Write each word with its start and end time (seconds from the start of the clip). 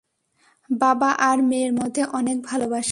বাবা 0.69 1.09
আর 1.21 1.37
মেয়ের 1.41 1.71
মধ্যে 1.73 2.01
অনেক 2.13 2.37
ভালোবাসা। 2.43 2.79